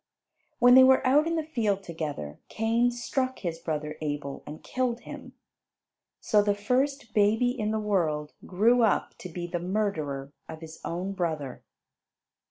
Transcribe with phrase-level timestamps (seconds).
[0.57, 5.01] When they were out in the field together Cain struck his brother Abel and killed
[5.01, 5.33] him.
[6.19, 10.79] So the first baby in the world grew up to be the murderer of his
[10.83, 11.61] own brother.